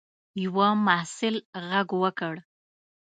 یوه 0.43 0.67
محصل 0.85 1.35
غږ 1.69 1.87
وکړ. 2.01 2.33